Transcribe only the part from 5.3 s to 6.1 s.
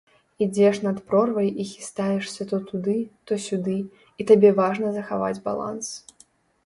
баланс.